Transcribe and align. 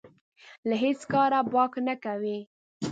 له 0.67 0.75
هېڅ 0.83 0.99
کاره 1.13 1.39
باک 1.53 1.73
نه 1.87 1.95
کوي. 2.03 2.37